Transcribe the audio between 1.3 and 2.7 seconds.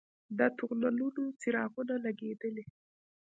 څراغونه لګیدلي؟